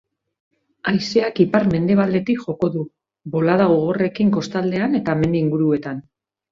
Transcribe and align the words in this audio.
Haizeak 0.91 1.41
ipar-mendebaldetik 1.45 2.43
joko 2.47 2.71
du, 2.79 2.83
bolada 3.37 3.71
gogorrekin 3.77 4.37
kostaldean 4.41 5.03
eta 5.03 5.19
mendi 5.25 5.45
inguruetan. 5.49 6.07